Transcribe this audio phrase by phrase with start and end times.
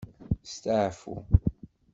[0.51, 1.13] Staɛfu